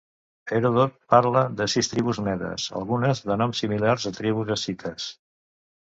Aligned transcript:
Heròdot 0.59 0.93
parla 1.13 1.43
de 1.59 1.67
sis 1.75 1.91
tribus 1.91 2.21
medes, 2.29 2.65
algunes 2.81 3.21
de 3.29 3.37
noms 3.43 3.63
similars 3.65 4.11
a 4.11 4.17
tribus 4.21 4.55
escites. 4.57 5.07